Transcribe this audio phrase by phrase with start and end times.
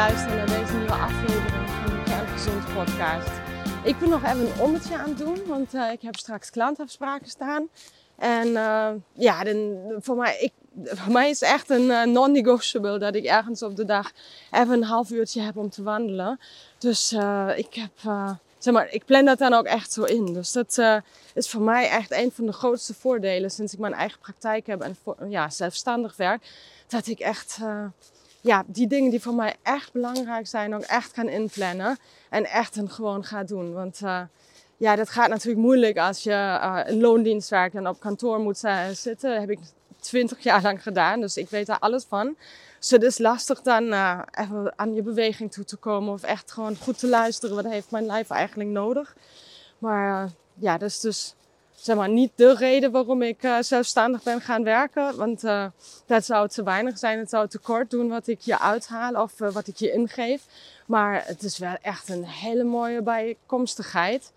[0.00, 3.30] luisteren naar deze nieuwe aflevering van de Kerngezond podcast.
[3.84, 7.28] Ik ben nog even een ommetje aan het doen, want uh, ik heb straks klantafspraken
[7.28, 7.68] staan.
[8.16, 10.52] En uh, ja, dan, voor, mij, ik,
[10.84, 14.10] voor mij is het echt een uh, non-negotiable dat ik ergens op de dag
[14.50, 16.40] even een half uurtje heb om te wandelen.
[16.78, 17.12] Dus
[17.56, 17.92] ik heb,
[18.58, 20.32] zeg maar, ik plan dat dan ook echt zo in.
[20.32, 20.78] Dus dat
[21.34, 24.80] is voor mij echt een van de grootste voordelen sinds ik mijn eigen praktijk heb
[24.80, 26.42] en voor, ja, zelfstandig werk.
[26.86, 27.58] Dat ik echt
[28.40, 31.98] ja, die dingen die voor mij echt belangrijk zijn, ook echt gaan inplannen.
[32.28, 33.72] En echt een gewoon ga doen.
[33.72, 34.20] Want uh,
[34.76, 38.64] ja, dat gaat natuurlijk moeilijk als je uh, in loondienst werkt en op kantoor moet
[38.64, 39.30] uh, zitten.
[39.30, 39.58] Dat heb ik
[40.00, 42.36] twintig jaar lang gedaan, dus ik weet daar alles van.
[42.78, 43.84] Dus het is lastig dan
[44.30, 47.56] even aan je beweging toe te komen of echt gewoon goed te luisteren.
[47.56, 49.16] Wat heeft mijn lijf eigenlijk nodig?
[49.78, 51.34] Maar ja, dat is dus
[51.80, 55.16] zeg maar, niet de reden waarom ik uh, zelfstandig ben gaan werken.
[55.16, 55.66] Want uh,
[56.06, 57.18] dat zou te weinig zijn.
[57.18, 60.42] Het zou te kort doen wat ik je uithaal of uh, wat ik je ingeef.
[60.86, 64.32] Maar het is wel echt een hele mooie bijkomstigheid.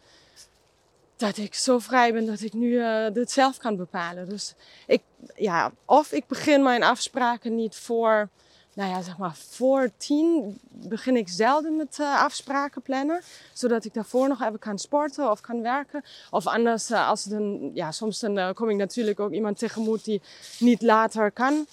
[1.15, 2.81] Dat ik zo vrij ben dat ik nu
[3.13, 4.29] dit zelf kan bepalen.
[4.29, 4.53] Dus
[4.87, 5.01] ik,
[5.35, 8.29] ja, of ik begin mijn afspraken niet voor
[8.73, 13.21] nou ja, zeg maar voor tien begin ik zelden met uh, afspraken plannen.
[13.53, 16.03] Zodat ik daarvoor nog even kan sporten of kan werken.
[16.29, 20.05] Of anders, uh, als een, ja, soms dan uh, kom ik natuurlijk ook iemand tegemoet
[20.05, 20.21] die
[20.59, 21.65] niet later kan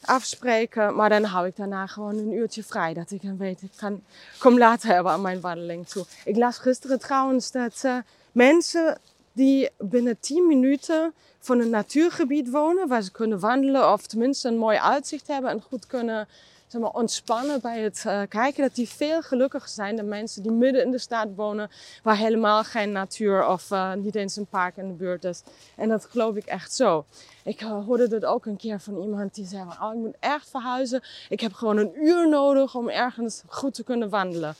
[0.00, 0.94] afspreken.
[0.94, 2.94] Maar dan hou ik daarna gewoon een uurtje vrij.
[2.94, 4.02] Dat ik dan weet, ik kan,
[4.38, 6.04] kom later hebben aan mijn wandeling toe.
[6.24, 7.84] Ik las gisteren trouwens dat
[8.32, 8.98] mensen
[9.38, 14.56] die binnen 10 minuten van een natuurgebied wonen, waar ze kunnen wandelen of tenminste een
[14.56, 16.28] mooi uitzicht hebben en goed kunnen
[16.66, 20.52] zeg maar, ontspannen bij het uh, kijken, dat die veel gelukkiger zijn dan mensen die
[20.52, 21.70] midden in de stad wonen,
[22.02, 25.42] waar helemaal geen natuur of uh, niet eens een park in de buurt is.
[25.76, 27.04] En dat geloof ik echt zo.
[27.44, 30.50] Ik uh, hoorde dat ook een keer van iemand die zei: Oh, ik moet echt
[30.50, 31.02] verhuizen.
[31.28, 34.54] Ik heb gewoon een uur nodig om ergens goed te kunnen wandelen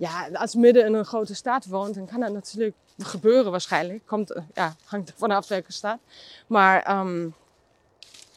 [0.00, 4.06] ja, als midden in een grote stad woont, dan kan dat natuurlijk gebeuren waarschijnlijk.
[4.06, 5.98] Komt, ja, hangt er vanaf welke stad.
[6.46, 7.34] Maar um,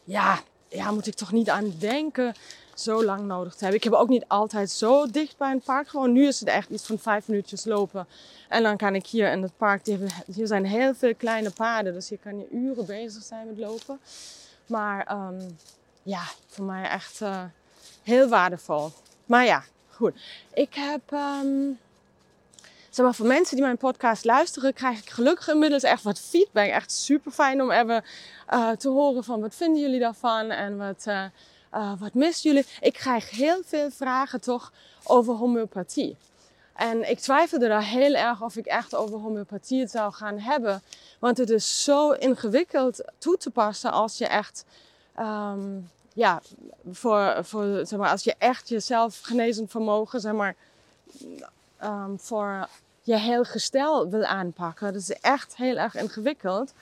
[0.03, 2.33] ja, ja, moet ik toch niet aan denken
[2.73, 3.77] zo lang nodig te hebben.
[3.77, 5.87] Ik heb ook niet altijd zo dicht bij een park.
[5.87, 8.07] Gewoon nu is het echt iets van vijf minuutjes lopen.
[8.49, 9.85] En dan kan ik hier in het park,
[10.33, 11.93] hier zijn heel veel kleine paden.
[11.93, 13.99] Dus hier kan je uren bezig zijn met lopen.
[14.65, 15.57] Maar um,
[16.03, 17.43] ja, voor mij echt uh,
[18.03, 18.91] heel waardevol.
[19.25, 19.63] Maar ja,
[20.53, 21.79] Ik heb, um,
[22.89, 26.69] zeg maar, voor mensen die mijn podcast luisteren, krijg ik gelukkig inmiddels echt wat feedback.
[26.69, 28.03] Echt super fijn om even
[28.53, 32.67] uh, te horen van wat vinden jullie daarvan en wat, uh, wat missen jullie.
[32.79, 34.71] Ik krijg heel veel vragen toch
[35.03, 36.17] over homeopathie.
[36.75, 40.81] En ik twijfelde daar heel erg of ik echt over homeopathie het zou gaan hebben.
[41.19, 44.65] Want het is zo ingewikkeld toe te passen als je echt
[45.19, 46.41] um, ja,
[46.91, 50.55] voor, voor, zeg maar, als je echt jezelf genezend vermogen, zeg maar,
[51.83, 52.67] um, voor
[53.01, 54.93] je heel gestel wil aanpakken.
[54.93, 56.73] Dat is echt heel erg ingewikkeld.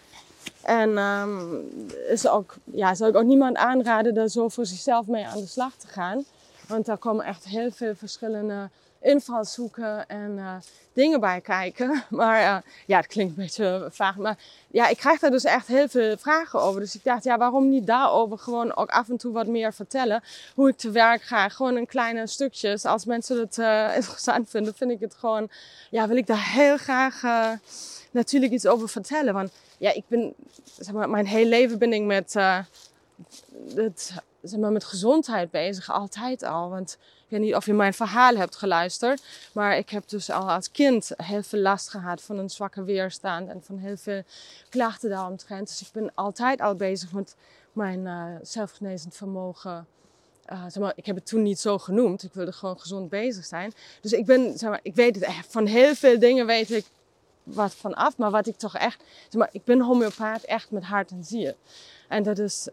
[0.62, 1.68] En um,
[2.10, 5.48] is ook, ja, zou ik ook niemand aanraden er zo voor zichzelf mee aan de
[5.48, 6.26] slag te gaan.
[6.68, 8.70] Want daar komen echt heel veel verschillende
[9.02, 10.56] invalshoeken en uh,
[10.94, 12.04] dingen bij kijken.
[12.10, 14.16] Maar uh, ja, het klinkt een beetje vaag.
[14.16, 16.80] Maar ja, ik krijg daar dus echt heel veel vragen over.
[16.80, 20.24] Dus ik dacht, ja, waarom niet daarover gewoon ook af en toe wat meer vertellen.
[20.56, 21.50] Hoe ik te werk ga.
[21.50, 22.86] Gewoon in kleine stukjes.
[22.86, 25.50] Als mensen het uh, interessant vinden, vind ik het gewoon...
[25.90, 27.22] Ja, wil ik daar heel graag
[28.12, 29.34] natuurlijk iets over vertellen.
[29.34, 30.34] Want ja, ik ben...
[30.80, 32.34] Zeg maar, mijn hele leven ben ik met...
[33.76, 35.92] het, zeg maar, met gezondheid bezig.
[35.92, 36.70] Altijd al.
[36.70, 39.24] Want ik weet niet of je mijn verhaal hebt geluisterd.
[39.54, 43.50] Maar ik heb dus al als kind heel veel last gehad van een zwakke weerstand.
[43.50, 44.22] En van heel veel
[44.70, 45.68] klachten daaromtrent.
[45.68, 47.36] Dus ik ben altijd al bezig met
[47.74, 49.88] mijn uh, zelfgenezend vermogen.
[50.52, 52.24] Uh, zeg maar, ik heb het toen niet zo genoemd.
[52.24, 53.74] Ik wilde gewoon gezond bezig zijn.
[54.02, 55.28] Dus ik ben, zeg maar, ik weet het.
[55.48, 56.86] Van heel veel dingen weet ik
[57.44, 58.18] wat van af.
[58.18, 61.54] Maar wat ik toch echt, zeg maar, ik ben homeopaat echt met hart en ziel.
[62.08, 62.68] En dat is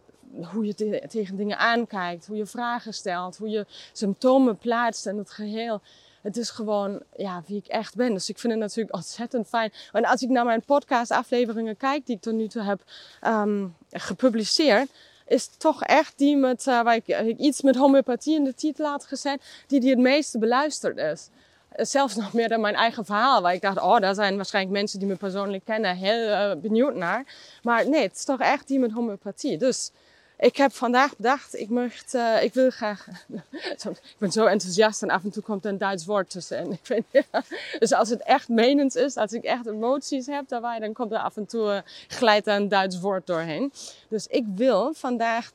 [0.53, 5.31] hoe je tegen dingen aankijkt, hoe je vragen stelt, hoe je symptomen plaatst en het
[5.31, 5.81] geheel.
[6.23, 8.13] Het is gewoon ja, wie ik echt ben.
[8.13, 9.73] Dus ik vind het natuurlijk ontzettend fijn.
[9.93, 12.83] En als ik naar mijn podcast-afleveringen kijk, die ik tot nu toe heb
[13.27, 14.91] um, gepubliceerd,
[15.27, 18.87] is toch echt die met, uh, waar ik, ik, iets met homeopathie in de titel
[18.87, 21.29] had gezet, die die het meeste beluisterd is.
[21.73, 24.99] Zelfs nog meer dan mijn eigen verhaal, waar ik dacht, oh, daar zijn waarschijnlijk mensen
[24.99, 27.25] die me persoonlijk kennen heel benieuwd naar.
[27.63, 29.59] Maar nee, het is toch echt die met homeopathie.
[29.59, 29.91] Dus
[30.39, 33.07] ik heb vandaag bedacht, ik, mocht, uh, ik wil graag.
[33.89, 36.57] ik ben zo enthousiast en af en toe komt een Duits woord tussen.
[36.59, 36.79] En
[37.79, 41.19] dus als het echt menens is, als ik echt emoties heb daarbij, dan komt er
[41.19, 43.73] af en toe uh, glijdt er een Duits woord doorheen.
[44.09, 45.53] Dus ik wil vandaag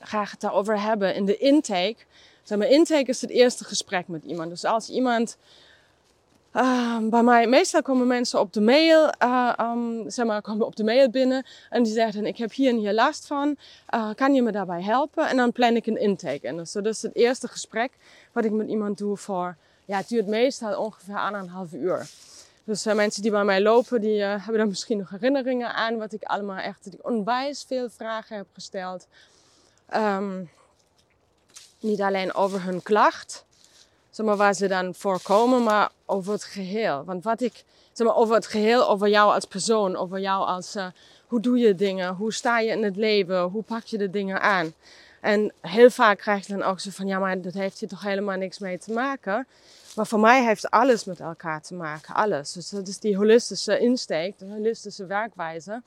[0.00, 1.96] graag het daarover hebben in de intake
[2.58, 4.50] zeg intake is het eerste gesprek met iemand.
[4.50, 5.36] Dus als iemand
[6.54, 10.76] uh, bij mij, meestal komen mensen op de mail, uh, um, zeg maar, komen op
[10.76, 13.56] de mail binnen en die zeggen: Ik heb hier en hier last van,
[13.94, 15.28] uh, kan je me daarbij helpen?
[15.28, 16.46] En dan plan ik een intake.
[16.46, 17.92] En dus, dat is het eerste gesprek
[18.32, 22.08] wat ik met iemand doe voor, ja, het duurt meestal ongeveer aan een half uur.
[22.64, 26.12] Dus uh, mensen die bij mij lopen, die hebben dan misschien nog herinneringen aan wat
[26.12, 29.06] ik allemaal echt onwijs veel vragen heb gesteld.
[29.94, 30.50] Um,
[31.80, 33.44] niet alleen over hun klacht,
[34.10, 37.04] zeg maar, waar ze dan voorkomen, maar over het geheel.
[37.04, 40.76] Want wat ik, zeg maar, over het geheel, over jou als persoon, over jou als,
[40.76, 40.86] uh,
[41.26, 44.40] hoe doe je dingen, hoe sta je in het leven, hoe pak je de dingen
[44.40, 44.72] aan.
[45.20, 48.02] En heel vaak krijg je dan ook zo van, ja, maar dat heeft hier toch
[48.02, 49.46] helemaal niks mee te maken.
[49.96, 52.52] Maar voor mij heeft alles met elkaar te maken, alles.
[52.52, 55.82] Dus dat is die holistische insteek, de holistische werkwijze,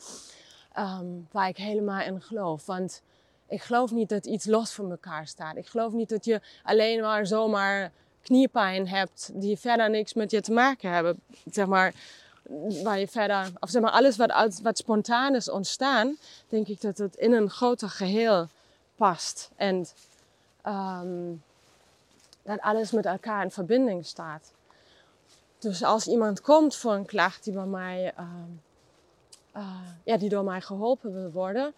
[0.78, 2.66] um, waar ik helemaal in geloof.
[2.66, 3.02] Want
[3.48, 5.58] ik geloof niet dat iets los van elkaar staat.
[5.58, 7.92] Ik geloof niet dat je alleen maar zomaar
[8.24, 11.22] kniepijn hebt die verder niks met je te maken hebben.
[11.52, 11.94] Zeg maar,
[12.84, 16.18] waar je verder, of zeg maar, alles wat, wat spontaan is ontstaan,
[16.48, 18.48] denk ik dat het in een groter geheel
[18.96, 19.50] past.
[19.56, 19.86] En
[20.68, 21.44] um,
[22.44, 24.52] dat alles met elkaar in verbinding staat.
[25.60, 28.26] Dus als iemand komt voor een klacht die bij mij, uh,
[29.56, 31.74] uh, ja, die door mij geholpen wil worden,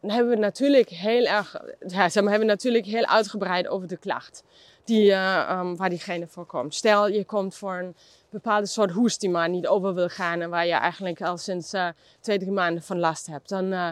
[0.00, 1.56] dan hebben we natuurlijk heel erg,
[1.86, 4.42] ja, zeg hebben we natuurlijk heel uitgebreid over de klacht
[4.84, 6.74] die, uh, um, waar diegene voor komt.
[6.74, 7.94] Stel, je komt voor een
[8.30, 11.74] bepaalde soort hoest die maar niet over wil gaan en waar je eigenlijk al sinds
[11.74, 11.88] uh,
[12.20, 13.48] twee, drie maanden van last hebt.
[13.48, 13.88] Dan uh,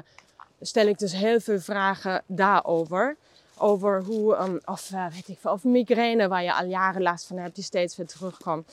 [0.60, 3.16] stel ik dus heel veel vragen daarover.
[3.60, 7.36] Over hoe, um, of weet ik veel, of migraine waar je al jaren last van
[7.38, 8.72] hebt, die steeds weer terugkomt.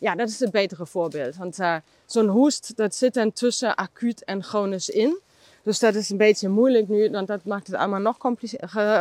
[0.00, 1.36] Ja, dat is het betere voorbeeld.
[1.36, 1.58] Want
[2.06, 5.20] zo'n hoest, dat zit dan tussen acuut en chronisch in.
[5.64, 8.16] Dus dat is een beetje moeilijk nu, want dat maakt het allemaal nog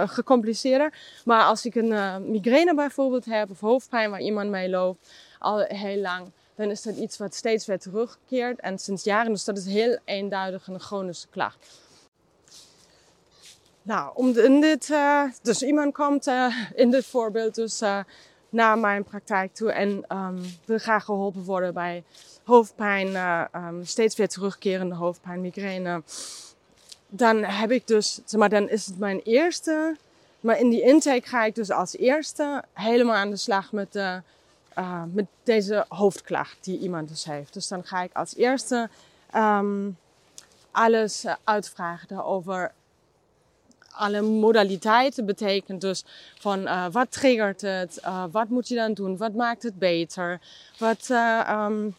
[0.09, 0.93] gecompliceerder.
[1.25, 5.59] Maar als ik een uh, migraine bijvoorbeeld heb of hoofdpijn waar iemand mee loopt al
[5.59, 9.31] heel lang, dan is dat iets wat steeds weer terugkeert en sinds jaren.
[9.31, 11.81] Dus dat is heel eenduidig een chronische klacht.
[13.81, 17.81] Nou, om in dit, uh, dus iemand komt uh, in dit voorbeeld dus
[18.49, 22.03] naar mijn praktijk toe en um, wil graag geholpen worden bij
[22.43, 23.15] hoofdpijn,
[23.55, 26.03] um, steeds weer terugkerende hoofdpijn, migraine
[27.15, 29.97] dan heb ik dus, zeg maar, dan is het mijn eerste.
[30.39, 34.21] Maar in die intake ga ik dus als eerste helemaal aan de slag met, de,
[34.77, 37.53] uh, met deze hoofdklacht die iemand dus heeft.
[37.53, 38.89] Dus dan ga ik als eerste
[39.35, 39.97] um,
[40.71, 42.71] alles uh, uitvragen daarover.
[43.91, 46.05] Alle modaliteiten betekent dus
[46.39, 48.01] van uh, wat triggert het,
[48.31, 50.39] wat moet je dan doen, wat maakt het beter,
[50.77, 51.09] wat,
[51.49, 51.95] um,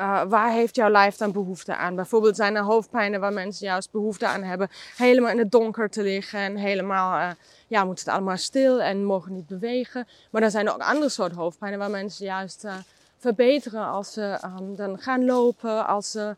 [0.00, 1.94] uh, waar heeft jouw lijf dan behoefte aan?
[1.94, 4.68] Bijvoorbeeld zijn er hoofdpijnen waar mensen juist behoefte aan hebben.
[4.96, 7.30] Helemaal in het donker te liggen en helemaal, uh,
[7.66, 10.06] ja, moet het allemaal stil en mogen niet bewegen.
[10.30, 12.74] Maar dan zijn er ook andere soorten hoofdpijnen waar mensen juist uh,
[13.20, 16.36] verbeteren als ze um, dan gaan lopen, als ze,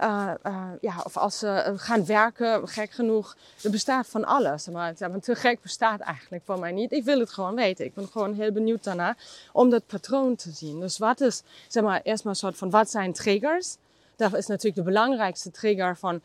[0.00, 3.36] uh, uh, ja, of als ze gaan werken, gek genoeg.
[3.62, 4.68] Er bestaat van alles.
[4.68, 6.92] Maar te gek bestaat eigenlijk voor mij niet.
[6.92, 7.84] Ik wil het gewoon weten.
[7.84, 9.16] Ik ben gewoon heel benieuwd daarna
[9.52, 10.80] om dat patroon te zien.
[10.80, 13.76] Dus wat is, zeg maar, eerst maar een soort van, wat zijn triggers?
[14.16, 16.20] Dat is natuurlijk de belangrijkste trigger van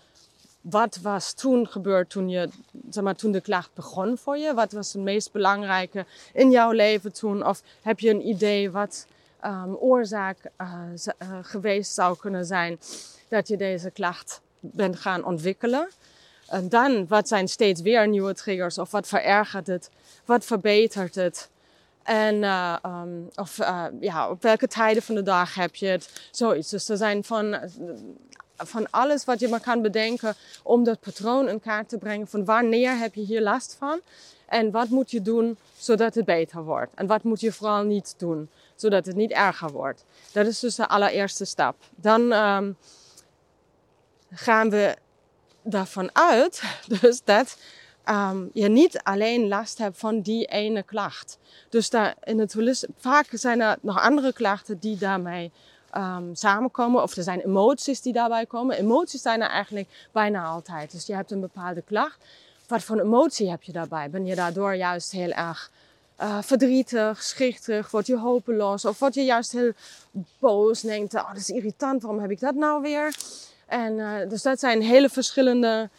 [0.61, 2.49] wat was toen gebeurd toen, je,
[2.89, 4.53] zeg maar, toen de klacht begon voor je?
[4.53, 7.47] Wat was het meest belangrijke in jouw leven toen?
[7.47, 9.05] Of heb je een idee wat
[9.45, 10.81] um, oorzaak uh,
[11.21, 12.79] uh, geweest zou kunnen zijn
[13.27, 15.89] dat je deze klacht bent gaan ontwikkelen.
[16.47, 18.77] En dan, wat zijn steeds weer nieuwe triggers?
[18.77, 19.89] Of wat verergert het?
[20.25, 21.49] Wat verbetert het?
[22.03, 23.57] En uh, um, of,
[23.99, 26.29] ja, op welke tijden van de dag heb je het?
[26.31, 26.69] Zoiets.
[26.69, 27.59] Dus er zijn van,
[28.65, 32.27] van alles wat je maar kan bedenken om dat patroon in kaart te brengen.
[32.27, 33.99] Van wanneer heb je hier last van?
[34.45, 36.91] En wat moet je doen zodat het beter wordt?
[36.95, 38.49] En wat moet je vooral niet doen?
[38.79, 40.05] zodat het niet erger wordt.
[40.31, 41.75] Dat is dus de allereerste stap.
[41.95, 42.77] Dan um,
[44.31, 44.95] gaan we
[45.61, 46.63] daarvan uit
[47.01, 47.57] dus dat
[48.09, 51.37] um, je niet alleen last hebt van die ene klacht.
[51.69, 55.51] Dus daar in het vaak zijn er nog andere klachten die daarmee
[55.97, 57.03] um, samenkomen.
[57.03, 58.77] Of er zijn emoties die daarbij komen.
[58.77, 60.91] Emoties zijn er eigenlijk bijna altijd.
[60.91, 62.25] Dus je hebt een bepaalde klacht.
[62.67, 64.09] Wat voor emotie heb je daarbij?
[64.09, 65.71] Ben je daardoor juist heel erg
[66.21, 69.71] uh, verdrietig, schichtig, word je hopeloos of word je juist heel
[70.39, 73.15] boos, denkt, oh dat is irritant, waarom heb ik dat nou weer?
[73.65, 75.89] En uh, dus dat zijn hele verschillende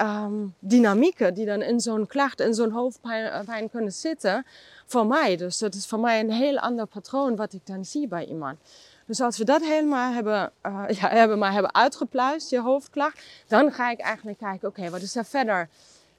[0.00, 4.46] um, dynamieken die dan in zo'n klacht, in zo'n hoofdpijn eh, kunnen zitten
[4.86, 5.36] voor mij.
[5.36, 8.58] Dus dat is voor mij een heel ander patroon wat ik dan zie bij iemand.
[9.06, 13.72] Dus als we dat helemaal hebben, uh, ja, hebben, maar hebben uitgepluist, je hoofdklacht, dan
[13.72, 15.68] ga ik eigenlijk kijken, oké, wat is er verder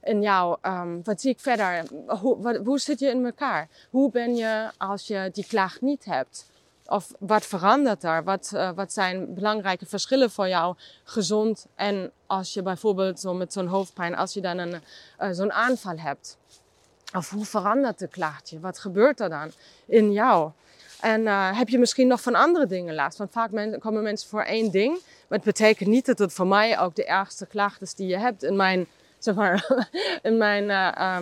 [0.04, 1.84] in jou, um, wat zie ik verder?
[2.20, 3.68] Hoe, wat, hoe zit je in elkaar?
[3.90, 6.46] Hoe ben je als je die klacht niet hebt?
[6.86, 8.24] Of wat verandert er?
[8.24, 11.66] Wat, uh, wat zijn belangrijke verschillen voor jou gezond?
[11.76, 14.82] En als je bijvoorbeeld zo met zo'n hoofdpijn, als je dan een,
[15.20, 16.38] uh, zo'n aanval hebt.
[17.16, 18.60] Of hoe verandert de klachtje?
[18.60, 19.52] Wat gebeurt er dan
[19.86, 20.52] in jou?
[21.02, 23.18] En uh, heb je misschien nog van andere dingen last?
[23.18, 24.94] Want vaak men, komen mensen voor één ding.
[25.28, 28.18] Maar het betekent niet dat het voor mij ook de ergste klacht is die je
[28.18, 28.44] hebt.
[28.44, 28.88] In mijn
[29.18, 29.88] zeg maar,
[30.22, 31.20] in mijn uh,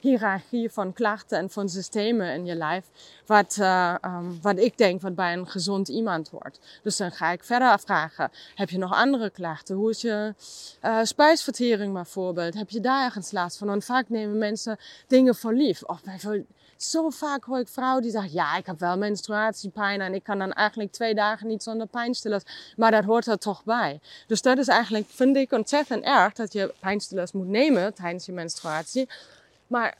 [0.00, 2.84] hiërarchie van klachten en van systemen in je lijf.
[3.26, 3.94] Wat, uh,
[4.42, 6.58] wat ik denk wat bij een gezond iemand hoort.
[6.82, 8.30] Dus dan ga ik verder afvragen.
[8.54, 9.76] Heb je nog andere klachten?
[9.76, 10.34] Hoe is je
[11.02, 12.54] spijsvertering bijvoorbeeld?
[12.54, 13.68] Heb je daar ergens last van?
[13.68, 15.82] Want vaak nemen mensen dingen voor lief.
[15.82, 16.46] Of bijvoorbeeld
[16.84, 20.38] zo vaak hoor ik vrouwen die zeggen, ja, ik heb wel menstruatiepijn en ik kan
[20.38, 22.42] dan eigenlijk twee dagen niet zonder pijnstillers.
[22.76, 24.00] Maar dat hoort er toch bij.
[24.26, 28.32] Dus dat is eigenlijk, vind ik ontzettend erg dat je pijnstillers moet nemen tijdens je
[28.32, 29.08] menstruatie.
[29.66, 29.94] Maar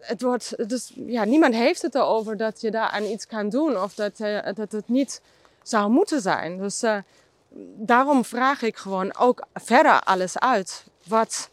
[0.00, 3.80] het wordt, dus, ja, niemand heeft het erover dat je daar aan iets kan doen
[3.82, 5.20] of dat, uh, dat het niet
[5.62, 6.58] zou moeten zijn.
[6.58, 6.96] Dus uh,
[7.76, 10.84] daarom vraag ik gewoon ook verder alles uit.
[11.06, 11.50] Wat,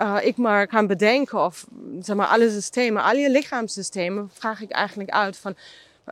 [0.00, 1.66] uh, ik maar kan bedenken of
[2.00, 5.56] zeg maar alle systemen, al je lichaamssystemen, vraag ik eigenlijk uit van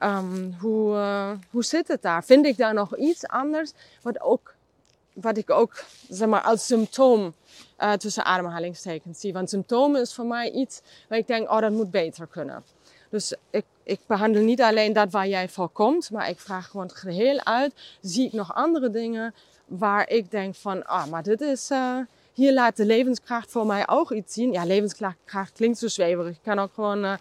[0.03, 2.25] um, hoe, uh, hoe zit het daar?
[2.25, 3.73] Vind ik daar nog iets anders
[4.03, 4.55] wat, ook,
[5.13, 7.35] wat ik ook zeg maar, als symptoom
[7.79, 9.33] uh, tussen ademhalingstekens zie?
[9.33, 12.65] Want symptomen is voor mij iets waar ik denk, oh dat moet beter kunnen.
[13.09, 16.87] Dus ik, ik behandel niet alleen dat waar jij voor komt, maar ik vraag gewoon
[16.87, 17.75] het geheel uit.
[18.01, 19.35] Zie ik nog andere dingen
[19.67, 21.71] waar ik denk van, ah, maar dit is
[22.33, 24.53] hier laat de levenskracht voor mij ook iets zien.
[24.53, 26.37] Ja, levenskracht klinkt zo zweverig.
[26.37, 27.15] Ik kan ook gewoon uh,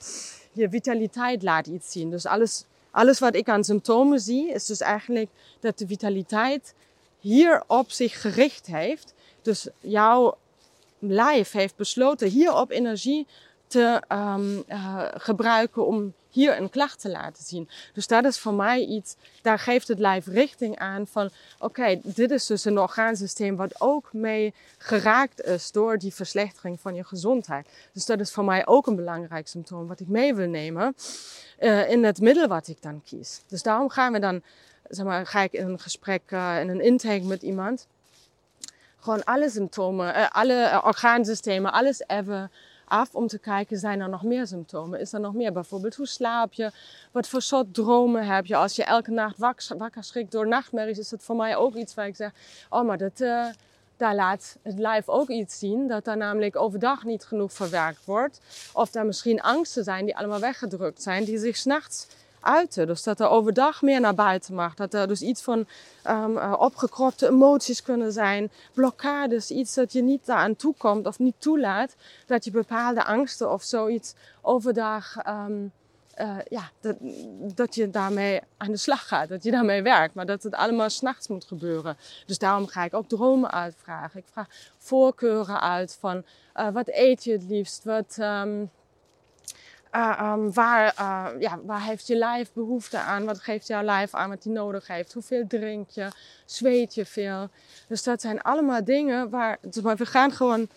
[0.51, 2.09] je vitaliteit laat iets zien.
[2.09, 6.73] Dus alles, alles wat ik aan symptomen zie, is dus eigenlijk dat de vitaliteit
[7.19, 9.13] hier op zich gericht heeft.
[9.41, 10.37] Dus jouw
[10.99, 13.27] lijf heeft besloten hierop energie
[13.67, 17.69] te um, uh, gebruiken om hier een klacht te laten zien.
[17.93, 22.31] Dus dat is voor mij iets, daar geeft het lijf richting aan van oké, dit
[22.31, 27.67] is dus een orgaansysteem wat ook mee geraakt is door die verslechtering van je gezondheid.
[27.93, 30.95] Dus dat is voor mij ook een belangrijk symptoom wat ik mee wil nemen
[31.59, 33.41] uh, in het middel wat ik dan kies.
[33.47, 34.41] Dus daarom gaan we dan,
[34.89, 37.87] zeg maar, ga ik in een gesprek, uh, in een intake met iemand,
[38.99, 42.51] gewoon alle symptomen, uh, alle orgaansystemen, alles even
[42.89, 44.99] af om te kijken, zijn er nog meer symptomen?
[44.99, 45.51] Is er nog meer?
[45.51, 46.71] Bijvoorbeeld, hoe slaap je?
[47.11, 48.55] Wat voor soort dromen heb je?
[48.55, 51.93] Als je elke nacht wakker, wakker schrikt door nachtmerries, is het voor mij ook iets
[51.93, 52.31] waar ik zeg,
[52.69, 53.45] oh, maar dat, uh,
[53.97, 55.87] daar laat het lijf ook iets zien.
[55.87, 58.39] Dat daar namelijk overdag niet genoeg verwerkt wordt.
[58.73, 62.07] Of daar misschien angsten zijn die allemaal weggedrukt zijn, die zich s'nachts
[62.73, 64.73] Dus dat er overdag meer naar buiten mag.
[64.73, 65.65] Dat er dus iets van
[66.07, 68.51] um, opgekropte emoties kunnen zijn.
[68.73, 71.95] Blokkades, iets dat je niet aan toekomt of niet toelaat.
[72.25, 75.15] Dat je bepaalde angsten of zoiets overdag...
[75.27, 75.71] Um,
[76.21, 76.95] uh, ja, dat,
[77.55, 80.89] dat je daarmee aan de slag gaat, dat je daarmee werkt, maar dat het allemaal
[80.89, 81.97] s'nachts moet gebeuren.
[82.25, 84.19] Dus daarom ga ik ook dromen uitvragen.
[84.19, 86.23] Ik vraag voorkeuren uit van
[86.55, 88.71] uh, wat eet je het liefst, wat, um,
[89.95, 93.25] uh, um, waar, uh, ja, waar heeft je lijf behoefte aan?
[93.25, 95.13] Wat geeft jouw lijf aan wat hij nodig heeft?
[95.13, 96.07] Hoeveel drink je?
[96.45, 97.49] Zweet je veel?
[97.87, 99.57] Dus dat zijn allemaal dingen waar...
[99.61, 100.67] Dus we gaan gewoon...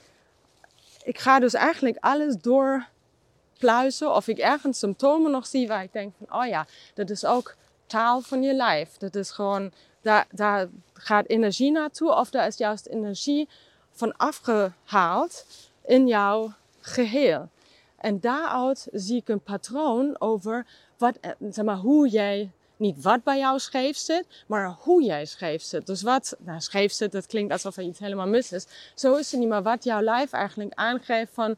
[1.05, 4.15] Ik ga dus eigenlijk alles doorpluizen.
[4.15, 6.41] Of ik ergens symptomen nog zie waar ik denk van...
[6.41, 7.55] Oh ja, dat is ook
[7.87, 8.97] taal van je lijf.
[8.97, 9.73] Dat is gewoon...
[10.01, 12.15] Daar, daar gaat energie naartoe.
[12.15, 13.49] Of daar is juist energie
[13.91, 15.47] van afgehaald
[15.87, 17.49] in jouw geheel.
[18.03, 20.67] En daaruit zie ik een patroon over
[20.99, 25.25] wat, eh, zeg maar, hoe jij, niet wat bij jou scheef zit, maar hoe jij
[25.25, 25.87] scheef zit.
[25.87, 28.67] Dus wat, nou scheef zit, dat klinkt alsof er iets helemaal mis is.
[28.95, 31.57] Zo is het niet, maar wat jouw lijf eigenlijk aangeeft van,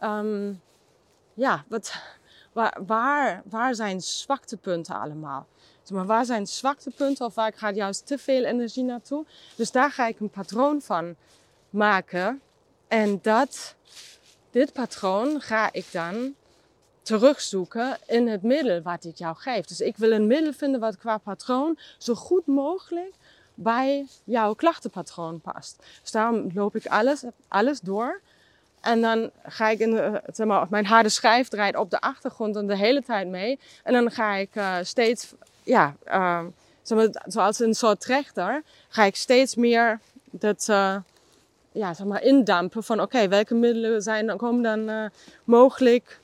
[0.00, 0.60] um,
[1.34, 1.92] ja, wat,
[2.86, 5.46] waar, waar, zijn zwaktepunten allemaal?
[5.90, 9.24] Maar, waar zijn zwaktepunten of waar gaat juist te veel energie naartoe?
[9.56, 11.16] Dus daar ga ik een patroon van
[11.70, 12.40] maken.
[12.88, 13.74] En dat
[14.52, 16.34] dit patroon ga ik dan
[17.02, 19.64] terugzoeken in het middel wat ik jou geef.
[19.64, 23.14] Dus ik wil een middel vinden wat qua patroon zo goed mogelijk
[23.54, 25.82] bij jouw klachtenpatroon past.
[26.00, 28.20] Dus daarom loop ik alles, zeg door.
[28.80, 32.66] En dan ga ik in zeg maar, mijn harde schijf draait op de achtergrond en
[32.66, 33.58] de hele tijd mee.
[33.84, 36.44] En dan ga ik uh, steeds, ja, uh,
[36.82, 40.96] zeg maar, zoals een soort trechter, ga ik steeds meer dat, uh,
[41.72, 45.04] ja, zeg maar indampen van oké, okay, welke middelen zijn, dan komen dan uh,
[45.44, 46.20] mogelijk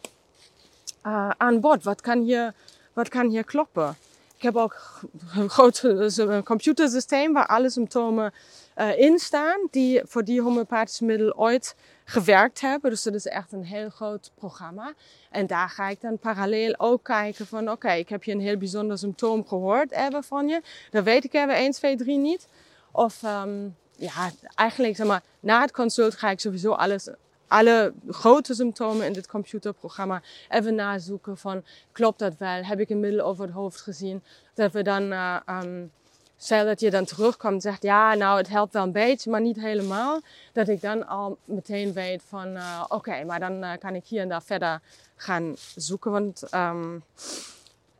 [1.06, 1.82] uh, aan bod?
[1.82, 2.54] Wat kan, hier,
[2.92, 3.96] wat kan hier kloppen?
[4.36, 5.00] Ik heb ook
[5.34, 8.32] een groot dus een computersysteem waar alle symptomen
[8.76, 12.90] uh, in staan die voor die homeopathische middel ooit gewerkt hebben.
[12.90, 14.92] Dus dat is echt een heel groot programma.
[15.30, 18.56] En daar ga ik dan parallel ook kijken van oké, ik heb je een heel
[18.56, 20.62] bijzonder symptoom gehoord hebben van je.
[20.90, 22.48] Dat weet ik even 1, 2, 3 niet.
[22.92, 27.08] Of um, ja, eigenlijk zeg maar, na het consult ga ik sowieso alles
[27.48, 32.64] alle grote symptomen in dit computerprogramma even nazoeken van klopt dat wel?
[32.64, 34.22] Heb ik een middel over het hoofd gezien?
[34.54, 35.92] Dat we dan, uh, um,
[36.36, 39.40] stel dat je dan terugkomt en zegt ja, nou het helpt wel een beetje, maar
[39.40, 40.20] niet helemaal.
[40.52, 44.20] Dat ik dan al meteen weet van uh, oké, maar dan uh, kan ik hier
[44.20, 44.80] en daar verder
[45.16, 46.10] gaan zoeken.
[46.10, 47.02] Want um,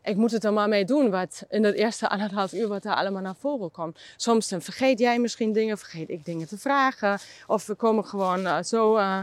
[0.08, 2.94] ik moet het er maar mee doen wat in het eerste anderhalf uur wat er
[2.94, 3.98] allemaal naar voren komt.
[4.16, 7.18] Soms vergeet jij misschien dingen, vergeet ik dingen te vragen.
[7.46, 9.20] Of we komen gewoon uh, zo, uh,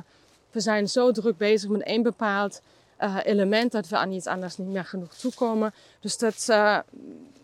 [0.51, 2.61] we zijn zo druk bezig met één bepaald
[2.99, 5.73] uh, element dat we aan iets anders niet meer genoeg toekomen.
[5.99, 6.45] Dus dat,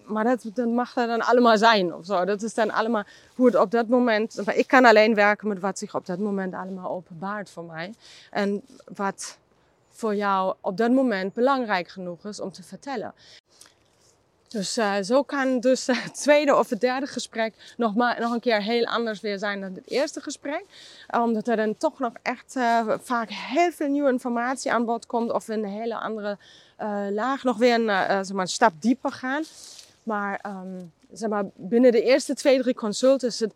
[0.06, 2.26] maar dat, dat mag er dan allemaal zijn of zo.
[2.26, 3.04] Dat is dan allemaal
[3.36, 6.54] hoe het op dat moment, ik kan alleen werken met wat zich op dat moment
[6.54, 7.94] allemaal openbaart voor mij.
[8.30, 8.62] En
[8.96, 9.38] wat
[10.02, 13.14] voor jou op dat moment belangrijk genoeg is om te vertellen.
[14.48, 18.62] Dus uh, zo kan dus het tweede of het derde gesprek nog, nog een keer
[18.62, 20.64] heel anders weer zijn dan het eerste gesprek.
[21.10, 25.32] Omdat er dan toch nog echt uh, vaak heel veel nieuwe informatie aan bod komt.
[25.32, 26.38] Of in een hele andere
[26.80, 29.44] uh, laag nog weer een, zeg maar, een stap dieper gaan.
[30.04, 33.54] Maar, um, zeg maar binnen de eerste twee, drie consulten is het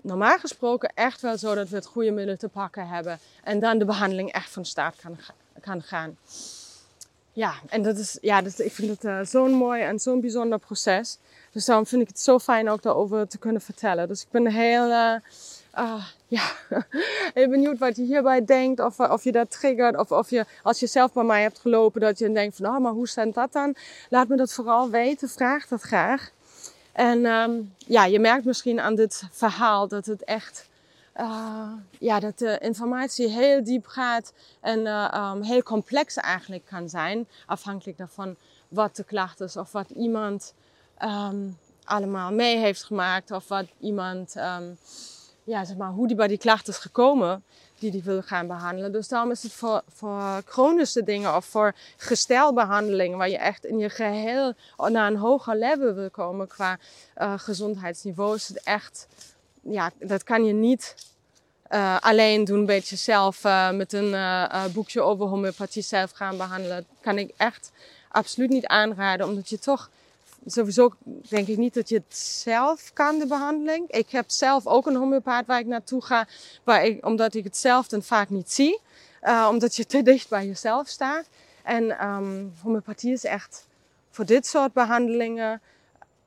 [0.00, 3.18] normaal gesproken echt wel zo dat we het goede middel te pakken hebben.
[3.44, 6.16] En dan de behandeling echt van start kan gaan kan gaan.
[7.32, 10.58] Ja, en dat is, ja, dat, ik vind het uh, zo'n mooi en zo'n bijzonder
[10.58, 11.18] proces.
[11.52, 14.08] Dus daarom vind ik het zo fijn ook daarover te kunnen vertellen.
[14.08, 15.14] Dus ik ben heel, uh,
[15.78, 16.42] uh, ja,
[17.34, 18.80] heel benieuwd wat je hierbij denkt.
[18.80, 19.96] Of, of je dat triggert.
[19.96, 22.78] Of, of je, als je zelf bij mij hebt gelopen, dat je denkt van, oh,
[22.78, 23.74] maar hoe staat dat dan?
[24.10, 25.28] Laat me dat vooral weten.
[25.28, 26.30] Vraag dat graag.
[26.92, 30.68] En um, ja, je merkt misschien aan dit verhaal dat het echt
[31.20, 36.88] uh, ja, dat de informatie heel diep gaat en uh, um, heel complex eigenlijk kan
[36.88, 37.28] zijn.
[37.46, 38.36] Afhankelijk daarvan
[38.68, 40.54] wat de klacht is of wat iemand
[41.02, 43.30] um, allemaal mee heeft gemaakt.
[43.30, 44.78] Of wat iemand, um,
[45.44, 47.44] ja, zeg maar, hoe die bij die klacht is gekomen
[47.78, 48.92] die die wil gaan behandelen.
[48.92, 53.78] Dus daarom is het voor, voor chronische dingen of voor gestelbehandelingen, waar je echt in
[53.78, 56.78] je geheel naar een hoger level wil komen qua
[57.18, 59.06] uh, gezondheidsniveau, is het echt
[59.64, 60.94] ja, dat kan je niet
[61.70, 66.36] uh, alleen doen, een beetje zelf uh, met een uh, boekje over homeopathie zelf gaan
[66.36, 66.86] behandelen.
[67.00, 67.70] Kan ik echt
[68.08, 69.90] absoluut niet aanraden, omdat je toch
[70.46, 70.92] sowieso
[71.28, 73.90] denk ik niet dat je het zelf kan, de behandeling.
[73.90, 76.26] Ik heb zelf ook een homeopaat waar ik naartoe ga,
[76.64, 78.80] waar ik, omdat ik het zelf dan vaak niet zie,
[79.48, 81.26] omdat je te dicht bij jezelf staat.
[81.62, 83.66] En um, homeopathie is echt
[84.10, 85.60] voor dit soort behandelingen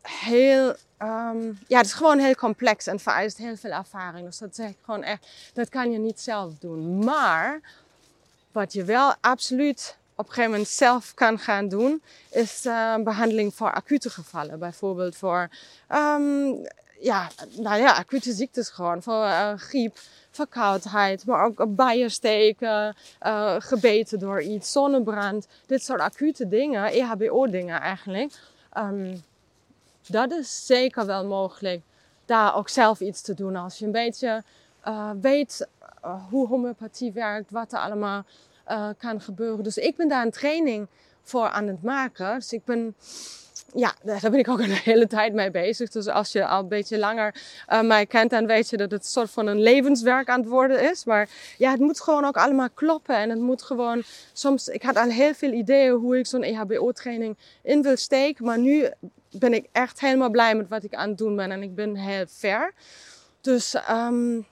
[0.01, 4.25] heel, um, ja, het is gewoon heel complex en vereist heel veel ervaring.
[4.25, 7.03] Dus dat zeg ik gewoon echt, dat kan je niet zelf doen.
[7.05, 7.61] Maar
[8.51, 13.53] wat je wel absoluut op een gegeven moment zelf kan gaan doen, is uh, behandeling
[13.53, 14.59] voor acute gevallen.
[14.59, 15.49] Bijvoorbeeld voor,
[15.91, 16.61] um,
[16.99, 19.03] ja, nou ja, acute ziektes gewoon.
[19.03, 19.97] Voor uh, griep,
[20.31, 25.47] verkoudheid, maar ook bijensteken, uh, gebeten door iets, zonnebrand.
[25.65, 28.33] Dit soort acute dingen, EHBO-dingen eigenlijk.
[30.07, 31.81] Dat is zeker wel mogelijk
[32.27, 33.55] daar ook zelf iets te doen.
[33.55, 34.43] Als je een beetje
[34.87, 35.67] uh, weet
[36.05, 38.23] uh, hoe homeopathie werkt, wat er allemaal
[38.69, 39.63] uh, kan gebeuren.
[39.63, 40.87] Dus ik ben daar een training
[41.21, 42.35] voor aan het maken.
[42.35, 42.95] Dus ik ben,
[43.73, 45.89] ja, daar ben ik ook een hele tijd mee bezig.
[45.89, 47.35] Dus als je al een beetje langer
[47.81, 50.91] mij kent, dan weet je dat het een soort van een levenswerk aan het worden
[50.91, 51.05] is.
[51.05, 53.15] Maar ja, het moet gewoon ook allemaal kloppen.
[53.15, 57.37] En het moet gewoon, soms, ik had al heel veel ideeën hoe ik zo'n EHBO-training
[57.63, 58.45] in wil steken.
[58.45, 58.89] Maar nu
[59.31, 61.51] ben ik echt helemaal blij met wat ik aan het doen ben.
[61.51, 62.73] En ik ben heel ver.
[63.41, 64.45] Dus um,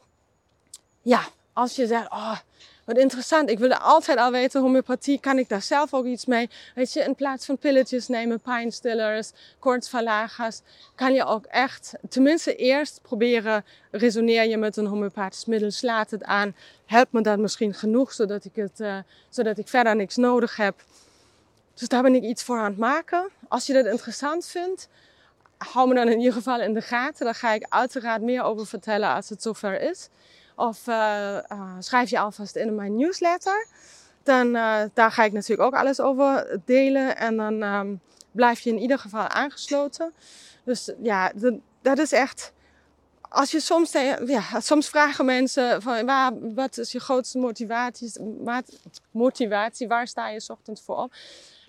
[1.01, 2.38] ja, als je zegt, oh,
[2.85, 3.49] wat interessant.
[3.49, 6.49] Ik wilde altijd al weten, homeopathie, kan ik daar zelf ook iets mee?
[6.75, 10.61] Weet je, in plaats van pilletjes nemen, pijnstillers, koortsverlagers,
[10.95, 16.23] kan je ook echt, tenminste eerst proberen, resoneer je met een homeopathisch middel, slaat het
[16.23, 18.97] aan, helpt me dat misschien genoeg, zodat ik, het, uh,
[19.29, 20.83] zodat ik verder niks nodig heb.
[21.75, 23.29] Dus daar ben ik iets voor aan het maken.
[23.47, 24.88] Als je dat interessant vindt,
[25.57, 27.25] hou me dan in ieder geval in de gaten.
[27.25, 30.09] Daar ga ik uiteraard meer over vertellen als het zover is.
[30.55, 30.95] Of uh,
[31.51, 33.67] uh, schrijf je alvast in mijn newsletter.
[34.23, 37.17] Dan uh, daar ga ik natuurlijk ook alles over delen.
[37.17, 40.13] En dan um, blijf je in ieder geval aangesloten.
[40.63, 41.31] Dus ja,
[41.81, 42.53] dat is echt
[43.29, 43.91] als je soms,
[44.25, 46.05] ja, soms vragen mensen van
[46.55, 48.11] wat is je grootste motivatie,
[49.11, 51.13] motivatie, waar sta je ochtends voor op?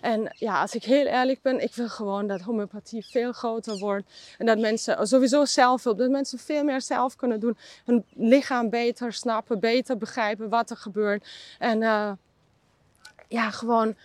[0.01, 4.05] En ja, als ik heel eerlijk ben, ik wil gewoon dat homeopathie veel groter wordt.
[4.37, 7.57] En dat mensen sowieso zelfhulp, dat mensen veel meer zelf kunnen doen.
[7.85, 11.27] Hun lichaam beter snappen, beter begrijpen wat er gebeurt.
[11.59, 12.11] En uh,
[13.27, 13.95] ja, gewoon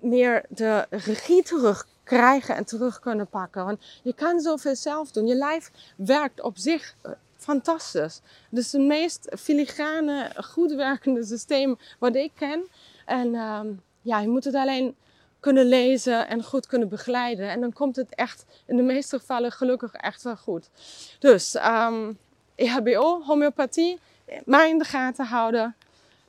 [0.00, 3.64] meer de regie terugkrijgen en terug kunnen pakken.
[3.64, 5.26] Want je kan zoveel zelf doen.
[5.26, 8.20] Je lijf werkt op zich eh, fantastisch.
[8.50, 12.64] Is het meest filigrane, goed werkende systeem wat ik ken.
[13.06, 13.60] En uh,
[14.02, 14.96] ja, je moet het alleen
[15.44, 17.48] kunnen lezen en goed kunnen begeleiden.
[17.48, 20.70] En dan komt het echt in de meeste gevallen gelukkig echt wel goed.
[21.18, 22.18] Dus um,
[22.54, 23.98] EHBO, homeopathie,
[24.44, 25.76] maar in de gaten houden.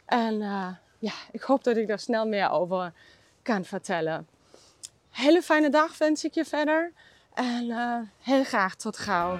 [0.06, 0.67] En uh,
[0.99, 2.93] ja, ik hoop dat ik daar snel meer over
[3.41, 4.28] kan vertellen.
[5.10, 6.91] Hele fijne dag wens ik je verder.
[7.34, 9.38] En uh, heel graag tot gauw.